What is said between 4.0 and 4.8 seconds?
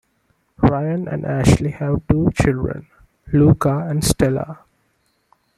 Stella.